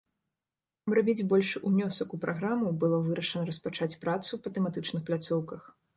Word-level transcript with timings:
Каб 0.85 0.95
рабіць 0.99 1.25
большы 1.33 1.61
ўнёсак 1.71 2.17
у 2.17 2.19
праграму, 2.25 2.71
было 2.85 2.97
вырашана 3.11 3.45
распачаць 3.53 3.93
працу 4.07 4.31
па 4.45 4.57
тэматычных 4.57 5.01
пляцоўках. 5.13 5.61